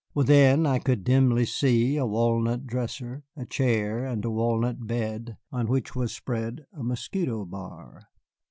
[0.15, 5.67] Within I could dimly see a walnut dresser, a chair, and a walnut bed on
[5.67, 8.07] which was spread a mosquito bar.